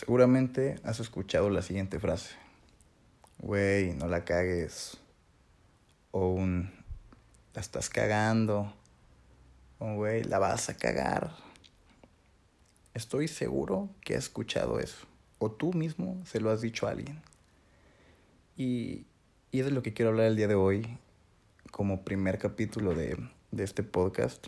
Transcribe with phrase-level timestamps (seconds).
[0.00, 2.34] Seguramente has escuchado la siguiente frase.
[3.36, 4.96] Güey, no la cagues.
[6.10, 6.72] O un,
[7.52, 8.72] la estás cagando.
[9.78, 11.32] O güey, la vas a cagar.
[12.94, 15.06] Estoy seguro que has escuchado eso.
[15.38, 17.20] O tú mismo se lo has dicho a alguien.
[18.56, 19.04] Y,
[19.52, 20.96] y es de lo que quiero hablar el día de hoy
[21.70, 23.18] como primer capítulo de,
[23.50, 24.46] de este podcast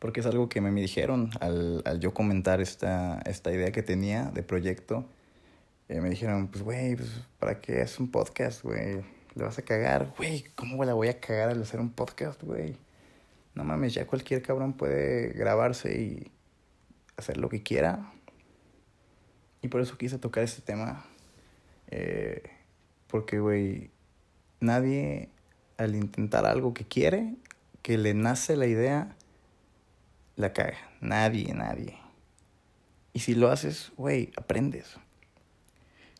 [0.00, 3.82] porque es algo que me, me dijeron al, al, yo comentar esta, esta idea que
[3.82, 5.04] tenía de proyecto.
[5.88, 9.02] Eh, me dijeron, pues, güey, pues, ¿para qué es un podcast, güey?
[9.34, 10.12] ¿Le vas a cagar?
[10.16, 12.76] Güey, ¿cómo la voy a cagar al hacer un podcast, güey?
[13.54, 16.30] No mames, ya cualquier cabrón puede grabarse y
[17.16, 18.10] hacer lo que quiera.
[19.60, 21.04] Y por eso quise tocar este tema.
[21.88, 22.42] Eh,
[23.06, 23.90] porque, güey,
[24.60, 25.28] nadie
[25.76, 27.34] al intentar algo que quiere,
[27.82, 29.16] que le nace la idea,
[30.40, 30.78] la caga.
[31.00, 31.98] Nadie, nadie.
[33.12, 34.96] Y si lo haces, güey, aprendes.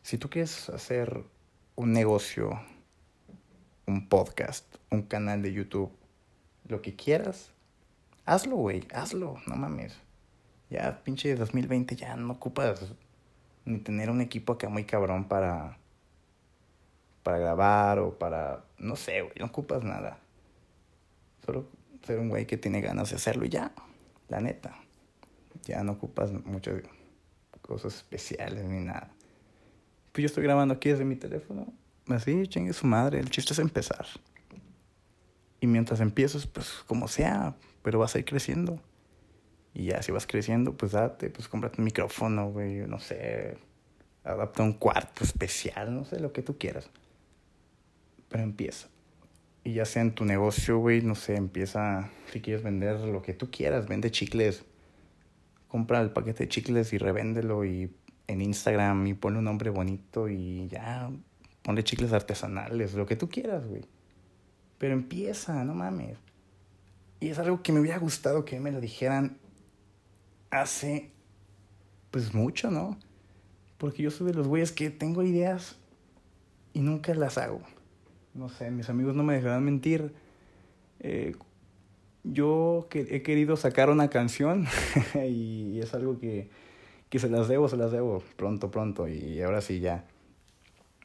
[0.03, 1.23] Si tú quieres hacer
[1.75, 2.61] un negocio,
[3.85, 5.91] un podcast, un canal de YouTube,
[6.67, 7.51] lo que quieras,
[8.25, 9.97] hazlo, güey, hazlo, no mames.
[10.69, 12.93] Ya, pinche 2020, ya no ocupas
[13.65, 15.77] ni tener un equipo acá muy cabrón para,
[17.23, 20.17] para grabar o para, no sé, güey, no ocupas nada.
[21.45, 21.67] Solo
[22.05, 23.71] ser un güey que tiene ganas de hacerlo y ya
[24.31, 24.73] la neta.
[25.63, 26.81] Ya no ocupas muchas
[27.61, 29.11] cosas especiales ni nada.
[30.11, 31.67] Pues yo estoy grabando aquí desde mi teléfono.
[32.07, 33.19] Así, chingue su madre.
[33.19, 34.07] El chiste es empezar.
[35.59, 38.81] Y mientras empiezas, pues como sea, pero vas a ir creciendo.
[39.73, 43.57] Y ya si vas creciendo, pues date, pues cómprate un micrófono, güey, no sé.
[44.23, 46.89] Adapta un cuarto especial, no sé, lo que tú quieras.
[48.29, 48.87] Pero empieza.
[49.63, 53.33] Y ya sea en tu negocio, güey, no sé, empieza, si quieres vender lo que
[53.33, 54.63] tú quieras, vende chicles.
[55.67, 57.93] Compra el paquete de chicles y revéndelo y
[58.27, 61.11] en Instagram y ponle un nombre bonito y ya,
[61.61, 63.83] ponle chicles artesanales, lo que tú quieras, güey.
[64.79, 66.17] Pero empieza, no mames.
[67.19, 69.37] Y es algo que me hubiera gustado que me lo dijeran
[70.49, 71.11] hace,
[72.09, 72.97] pues mucho, ¿no?
[73.77, 75.77] Porque yo soy de los güeyes que tengo ideas
[76.73, 77.61] y nunca las hago
[78.33, 80.13] no sé, mis amigos no me dejarán mentir.
[80.99, 81.35] Eh,
[82.23, 84.67] yo que he querido sacar una canción
[85.27, 86.49] y es algo que,
[87.09, 89.07] que se las debo, se las debo pronto, pronto.
[89.07, 90.05] Y ahora sí ya.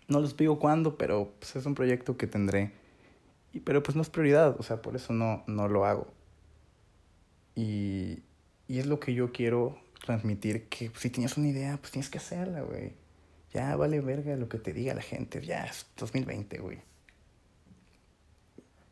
[0.09, 2.73] No les digo cuándo, pero pues, es un proyecto que tendré.
[3.53, 6.07] Y, pero pues no es prioridad, o sea, por eso no, no lo hago.
[7.55, 8.21] Y,
[8.69, 12.19] y es lo que yo quiero transmitir, que si tienes una idea, pues tienes que
[12.19, 12.93] hacerla, güey.
[13.53, 16.79] Ya vale verga lo que te diga la gente, ya es 2020, güey.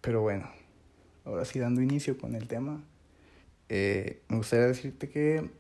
[0.05, 0.51] Pero bueno,
[1.25, 2.85] ahora sí dando inicio con el tema,
[3.71, 5.51] eh, me gustaría decirte que,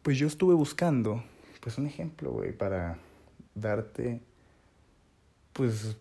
[0.00, 1.22] pues yo estuve buscando,
[1.60, 2.96] pues un ejemplo, güey, para
[3.54, 4.22] darte,
[5.52, 5.98] pues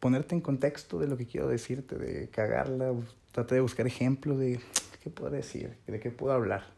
[0.00, 2.94] ponerte en contexto de lo que quiero decirte, de cagarla,
[3.32, 4.60] traté de buscar ejemplos de
[5.02, 6.72] qué puedo decir, de qué puedo hablar.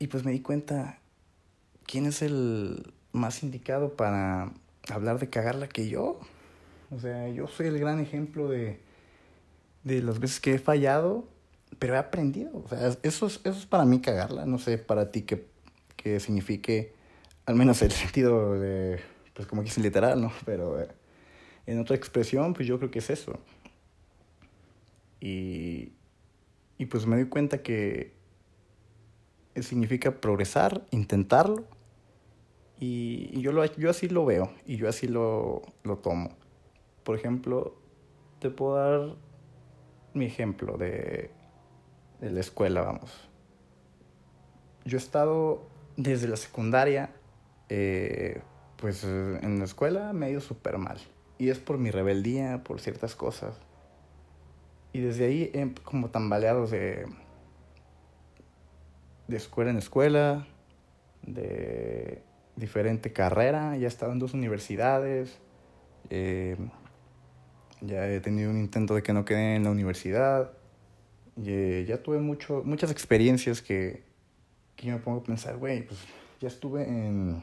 [0.00, 0.98] Y pues me di cuenta
[1.86, 4.52] quién es el más indicado para
[4.88, 6.18] hablar de cagarla que yo.
[6.94, 8.78] O sea, yo soy el gran ejemplo de,
[9.82, 11.26] de las veces que he fallado,
[11.78, 12.50] pero he aprendido.
[12.64, 14.46] O sea, eso es, eso es para mí cagarla.
[14.46, 15.46] No sé para ti qué,
[15.96, 16.92] qué signifique,
[17.46, 19.00] al menos el sentido de,
[19.34, 20.32] pues como que es literal, ¿no?
[20.44, 20.88] Pero eh,
[21.66, 23.40] en otra expresión, pues yo creo que es eso.
[25.20, 25.92] Y,
[26.78, 28.12] y pues me doy cuenta que
[29.60, 31.64] significa progresar, intentarlo.
[32.78, 36.36] Y, y yo, lo, yo así lo veo y yo así lo, lo tomo.
[37.04, 37.76] Por ejemplo,
[38.40, 39.16] te puedo dar
[40.14, 41.30] mi ejemplo de,
[42.20, 43.28] de la escuela, vamos.
[44.84, 45.62] Yo he estado
[45.96, 47.10] desde la secundaria,
[47.68, 48.40] eh,
[48.76, 50.98] pues en la escuela me ha ido súper mal.
[51.38, 53.58] Y es por mi rebeldía, por ciertas cosas.
[54.92, 57.06] Y desde ahí he como tambaleado de,
[59.26, 60.46] de escuela en escuela,
[61.22, 62.22] de
[62.56, 63.76] diferente carrera.
[63.76, 65.40] Ya he estado en dos universidades.
[66.10, 66.56] Eh,
[67.86, 70.52] ya he tenido un intento de que no quede en la universidad.
[71.36, 74.02] Y, eh, ya tuve mucho, muchas experiencias que,
[74.76, 76.00] que yo me pongo a pensar, güey, pues
[76.40, 77.42] ya estuve en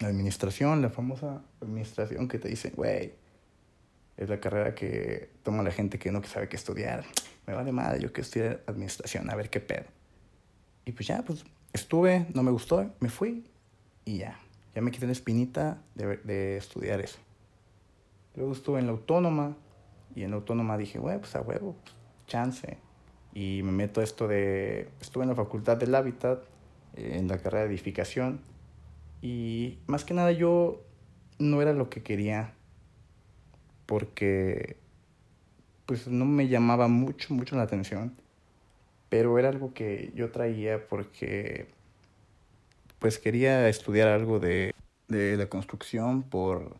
[0.00, 3.14] la administración, la famosa administración que te dice, güey,
[4.16, 7.04] es la carrera que toma la gente que no sabe qué estudiar.
[7.46, 9.84] Me vale madre, yo quiero estudiar administración, a ver qué pedo.
[10.84, 13.44] Y pues ya, pues estuve, no me gustó, me fui
[14.04, 14.38] y ya.
[14.74, 17.18] Ya me quité la espinita de, de estudiar eso.
[18.36, 19.56] Luego estuve en la autónoma
[20.14, 21.94] y en la autónoma dije, bueno, pues a huevo, pues,
[22.26, 22.78] chance.
[23.32, 26.44] Y me meto esto de, estuve en la facultad del hábitat
[26.96, 28.40] eh, en la carrera de edificación.
[29.22, 30.82] Y más que nada yo
[31.38, 32.54] no era lo que quería
[33.86, 34.76] porque
[35.86, 38.14] pues no me llamaba mucho, mucho la atención.
[39.08, 41.68] Pero era algo que yo traía porque
[42.98, 44.74] pues quería estudiar algo de,
[45.08, 46.76] de la construcción por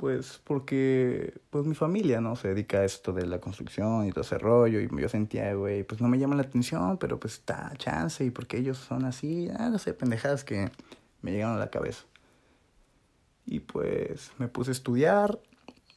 [0.00, 4.22] pues porque pues mi familia no se dedica a esto de la construcción y todo
[4.22, 7.74] ese rollo y yo sentía güey pues no me llama la atención pero pues está
[7.76, 10.70] chance y porque ellos son así ah, no sé pendejadas que
[11.20, 12.04] me llegaron a la cabeza.
[13.44, 15.38] Y pues me puse a estudiar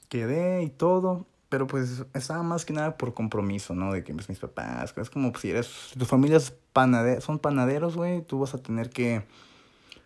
[0.09, 4.27] quedé y todo pero pues estaba más que nada por compromiso no de que mis
[4.37, 8.39] papás es como pues, si eres si tu familia es panade son panaderos güey tú
[8.39, 9.23] vas a tener que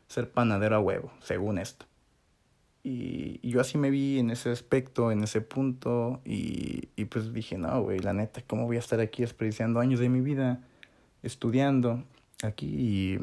[0.08, 1.88] ser panadero a huevo según esto
[2.88, 7.57] y, yo así me vi en ese aspecto, en ese punto, y, y pues dije,
[7.57, 10.62] no, güey, la neta, ¿cómo voy a estar aquí desperdiciando años de mi vida
[11.22, 12.04] estudiando
[12.44, 12.68] aquí?
[12.68, 13.19] Y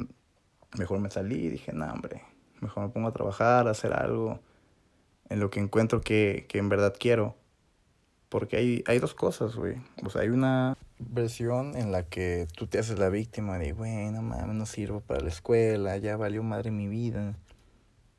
[0.78, 2.22] mejor me salí y dije, no, hombre,
[2.60, 4.38] mejor me pongo a trabajar, a hacer algo
[5.30, 7.34] en lo que encuentro que, que en verdad quiero.
[8.28, 9.76] Porque hay, hay dos cosas, güey.
[10.04, 14.10] O sea, hay una versión en la que tú te haces la víctima de, güey,
[14.10, 17.36] no mames, no sirvo para la escuela, ya valió madre mi vida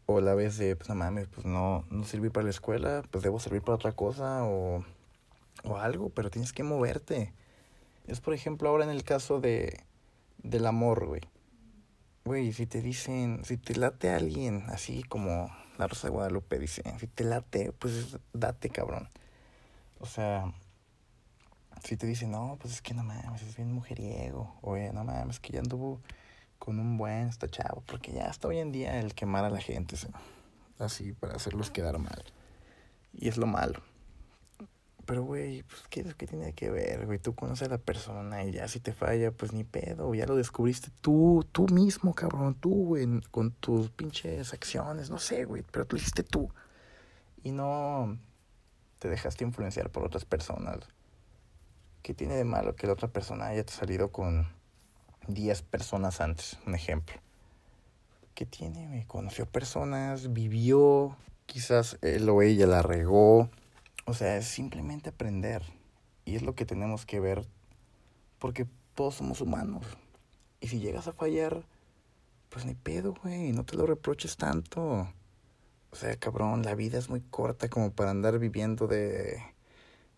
[0.05, 3.23] o la vez de, pues no mames, pues no, no sirví para la escuela, pues
[3.23, 4.83] debo servir para otra cosa o,
[5.63, 7.33] o algo, pero tienes que moverte.
[8.07, 9.83] Es por ejemplo ahora en el caso de,
[10.37, 11.21] del amor, güey.
[12.25, 16.83] Güey, si te dicen, si te late alguien, así como la Rosa de Guadalupe dice,
[16.99, 19.09] si te late, pues date, cabrón.
[19.99, 20.53] O sea,
[21.83, 25.39] si te dicen, no, pues es que no mames, es bien mujeriego, o no mames,
[25.39, 25.99] que ya anduvo
[26.59, 29.59] con un buen está chavo, porque ya hasta hoy en día el quemar a la
[29.59, 29.95] gente,
[30.79, 32.23] así para hacerlos quedar mal.
[33.13, 33.81] Y es lo malo.
[35.05, 37.19] Pero, güey, pues, ¿qué, ¿qué tiene que ver, güey?
[37.19, 40.35] Tú conoces a la persona y ya si te falla, pues ni pedo, ya lo
[40.35, 45.85] descubriste tú, tú mismo, cabrón, tú, güey, con tus pinches acciones, no sé, güey, pero
[45.85, 46.49] tú hiciste tú.
[47.43, 48.17] Y no
[48.97, 50.79] te dejaste influenciar por otras personas.
[52.01, 54.47] ¿Qué tiene de malo que la otra persona haya salido con
[55.27, 57.15] 10 personas antes, un ejemplo.
[58.33, 59.05] ¿Qué tiene?
[59.07, 63.49] Conoció personas, vivió, quizás él o ella la regó.
[64.05, 65.63] O sea, es simplemente aprender.
[66.25, 67.45] Y es lo que tenemos que ver,
[68.39, 69.85] porque todos somos humanos.
[70.59, 71.63] Y si llegas a fallar,
[72.49, 75.07] pues ni pedo, güey, no te lo reproches tanto.
[75.91, 79.41] O sea, cabrón, la vida es muy corta como para andar viviendo de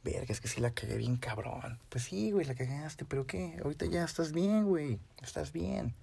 [0.07, 1.80] verga, es que sí la cagué bien cabrón.
[1.89, 3.59] Pues sí, güey, la cagaste, pero ¿qué?
[3.62, 5.95] Ahorita ya estás bien, güey, estás bien.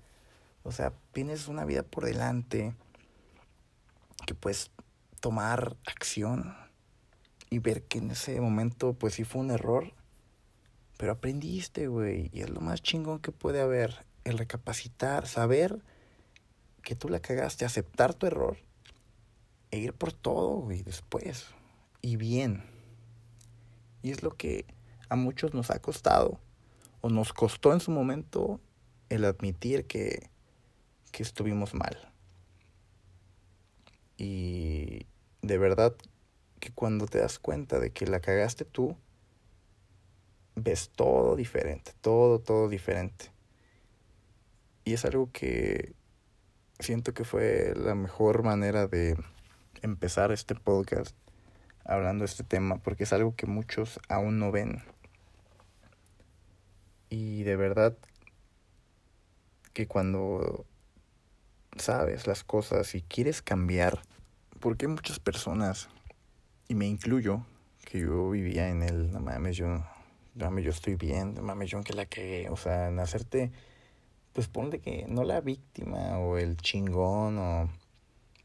[0.62, 2.75] O sea, tienes una vida por delante
[4.27, 4.71] que puedes
[5.21, 6.55] tomar acción
[7.49, 9.93] y ver que en ese momento, pues sí fue un error,
[10.99, 15.83] pero aprendiste, güey, y es lo más chingón que puede haber, el recapacitar, saber
[16.83, 18.59] que tú la cagaste, aceptar tu error
[19.71, 21.47] e ir por todo, güey, después.
[22.03, 22.74] Y bien.
[24.05, 24.67] Y es lo que
[25.09, 26.39] a muchos nos ha costado
[27.01, 28.61] o nos costó en su momento
[29.09, 30.29] el admitir que,
[31.11, 32.12] que estuvimos mal.
[34.19, 35.06] Y
[35.41, 35.97] de verdad
[36.61, 38.95] que cuando te das cuenta de que la cagaste tú,
[40.55, 43.33] ves todo diferente, todo, todo diferente.
[44.85, 45.95] Y es algo que
[46.79, 49.17] siento que fue la mejor manera de
[49.81, 51.17] empezar este podcast
[51.84, 54.82] hablando de este tema porque es algo que muchos aún no ven.
[57.10, 57.96] Y de verdad
[59.72, 60.64] que cuando
[61.76, 64.03] sabes las cosas y quieres cambiar,
[64.60, 65.88] porque muchas personas,
[66.69, 67.44] y me incluyo,
[67.84, 69.84] que yo vivía en el, no mames, yo, no
[70.44, 73.53] mames, yo estoy bien, no mames, yo que la cagué, o sea, en hacerte,
[74.32, 77.70] pues ponle que no la víctima o el chingón o,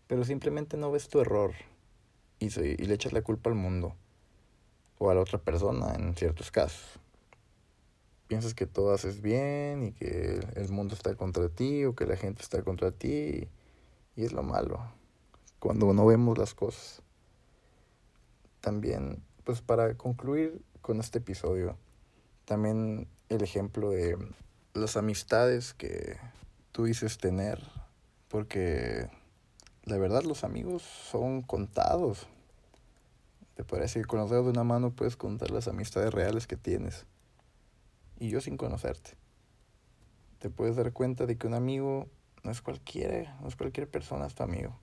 [0.08, 1.54] pero simplemente no ves tu error,
[2.40, 3.96] y, y le echas la culpa al mundo
[4.98, 7.00] o a la otra persona en ciertos casos.
[8.28, 12.16] Piensas que todo haces bien y que el mundo está contra ti o que la
[12.16, 13.48] gente está contra ti
[14.16, 14.80] y es lo malo
[15.60, 17.02] cuando no vemos las cosas.
[18.62, 21.78] También, pues para concluir con este episodio,
[22.46, 24.18] también el ejemplo de
[24.74, 26.18] las amistades que
[26.72, 27.62] tú dices tener,
[28.28, 29.10] porque
[29.90, 32.28] la verdad los amigos son contados.
[33.56, 36.56] Te parece que con los dedos de una mano puedes contar las amistades reales que
[36.56, 37.06] tienes.
[38.20, 39.12] Y yo sin conocerte.
[40.40, 42.08] Te puedes dar cuenta de que un amigo
[42.44, 44.80] no es cualquiera, no es cualquier persona, es tu amigo.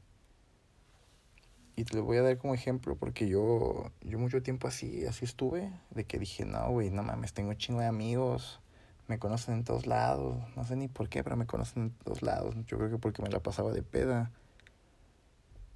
[1.76, 5.24] Y te lo voy a dar como ejemplo porque yo, yo mucho tiempo así, así
[5.24, 8.60] estuve, de que dije, no, güey, no mames, tengo un chingo de amigos,
[9.08, 10.36] me conocen en todos lados.
[10.56, 12.54] No sé ni por qué, pero me conocen en todos lados.
[12.66, 14.32] Yo creo que porque me la pasaba de peda.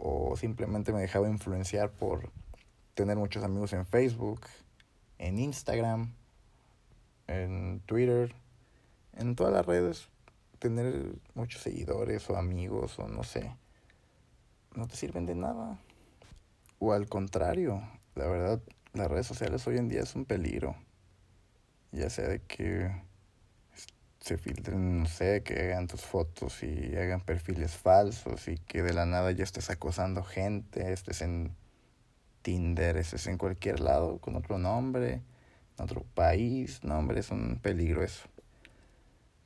[0.03, 2.31] O simplemente me dejaba influenciar por
[2.95, 4.41] tener muchos amigos en Facebook,
[5.19, 6.15] en Instagram,
[7.27, 8.35] en Twitter,
[9.13, 10.09] en todas las redes.
[10.59, 13.55] Tener muchos seguidores o amigos o no sé.
[14.75, 15.79] No te sirven de nada.
[16.79, 17.83] O al contrario,
[18.15, 18.63] la verdad,
[18.95, 20.77] las redes sociales hoy en día es un peligro.
[21.93, 22.91] Ya sea de que
[24.21, 28.93] se filtren, no sé, que hagan tus fotos y hagan perfiles falsos y que de
[28.93, 31.57] la nada ya estés acosando gente, estés en
[32.43, 35.23] Tinder, estés en cualquier lado con otro nombre,
[35.79, 38.29] en otro país, no hombre, es un peligro eso.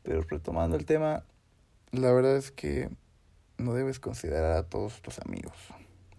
[0.02, 1.24] Pero retomando el tema,
[1.92, 2.90] la verdad es que
[3.58, 5.56] no debes considerar a todos tus amigos,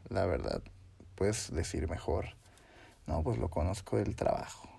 [0.10, 0.64] la verdad,
[1.16, 2.38] puedes decir mejor,
[3.06, 4.70] no, pues lo conozco del trabajo,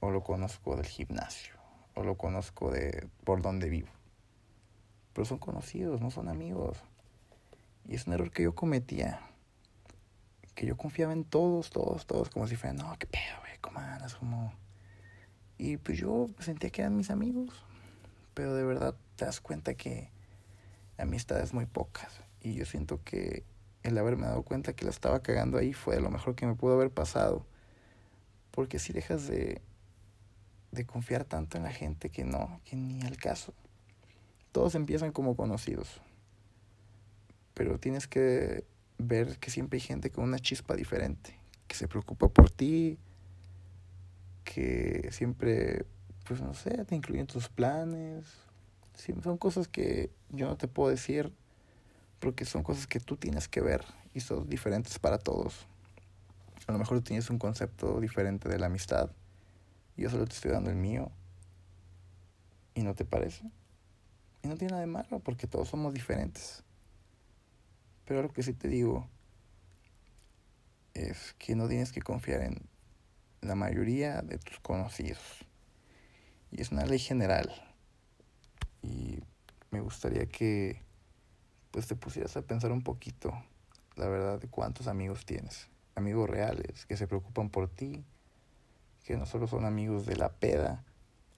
[0.00, 1.59] o lo conozco del gimnasio
[1.94, 3.88] o lo conozco de por donde vivo.
[5.12, 6.78] Pero son conocidos, no son amigos.
[7.86, 9.20] Y es un error que yo cometía.
[10.54, 13.78] Que yo confiaba en todos, todos, todos, como si fueran, no, qué pedo, güey, ¿cómo
[13.80, 14.14] andas?
[14.14, 14.52] Como...
[15.58, 17.64] Y pues yo sentía que eran mis amigos.
[18.34, 20.10] Pero de verdad te das cuenta que
[20.96, 22.22] amistades muy pocas.
[22.40, 23.44] Y yo siento que
[23.82, 26.74] el haberme dado cuenta que la estaba cagando ahí fue lo mejor que me pudo
[26.74, 27.44] haber pasado.
[28.50, 29.60] Porque si dejas de
[30.72, 33.52] de confiar tanto en la gente que no, que ni al caso.
[34.52, 36.00] Todos empiezan como conocidos,
[37.54, 38.64] pero tienes que
[38.98, 41.36] ver que siempre hay gente con una chispa diferente,
[41.66, 42.98] que se preocupa por ti,
[44.44, 45.86] que siempre,
[46.26, 48.24] pues no sé, te incluyen tus planes.
[49.22, 51.32] son cosas que yo no te puedo decir
[52.18, 53.84] porque son cosas que tú tienes que ver
[54.14, 55.66] y son diferentes para todos.
[56.66, 59.10] A lo mejor tú tienes un concepto diferente de la amistad
[60.00, 61.12] yo solo te estoy dando el mío.
[62.74, 63.50] ¿Y no te parece?
[64.42, 66.64] Y no tiene nada de malo porque todos somos diferentes.
[68.06, 69.06] Pero lo que sí te digo
[70.94, 72.66] es que no tienes que confiar en
[73.42, 75.44] la mayoría de tus conocidos.
[76.50, 77.52] Y es una ley general.
[78.82, 79.20] Y
[79.70, 80.82] me gustaría que
[81.70, 83.32] pues te pusieras a pensar un poquito,
[83.96, 85.68] la verdad, de cuántos amigos tienes.
[85.94, 88.02] Amigos reales que se preocupan por ti,
[89.04, 90.84] que no solo son amigos de la peda,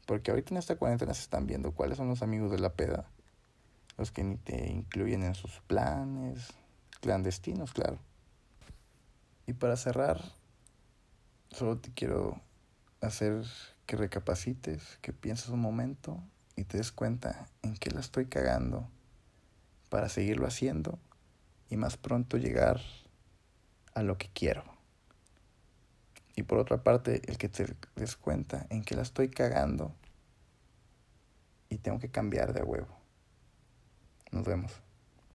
[0.07, 3.09] porque ahorita en esta cuarentena se están viendo cuáles son los amigos de la peda,
[3.97, 6.53] los que ni te incluyen en sus planes,
[7.01, 7.99] clandestinos, claro.
[9.47, 10.23] Y para cerrar,
[11.51, 12.41] solo te quiero
[13.01, 13.45] hacer
[13.87, 16.23] que recapacites, que pienses un momento
[16.57, 18.89] y te des cuenta en qué la estoy cagando
[19.89, 20.99] para seguirlo haciendo
[21.69, 22.81] y más pronto llegar
[23.95, 24.72] a lo que quiero.
[26.43, 29.95] Y por otra parte, el que te des cuenta en que la estoy cagando
[31.69, 32.89] y tengo que cambiar de huevo.
[34.33, 34.73] Nos vemos.